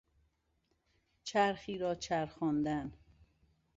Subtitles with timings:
[1.23, 2.93] چرخی را چرخاندن